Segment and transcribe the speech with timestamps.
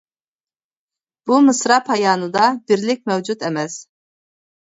[1.29, 3.77] بۇ مىسرا پايانىدا بىرلىك مەۋجۇت ئەمەس.